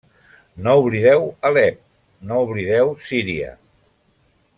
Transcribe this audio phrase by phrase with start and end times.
[0.67, 1.77] No oblideu Alep,
[2.31, 3.53] no oblideu Síria.